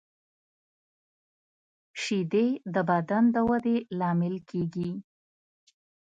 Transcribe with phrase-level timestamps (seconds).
[2.01, 4.91] شیدې د بدن د ودې لامل کېږي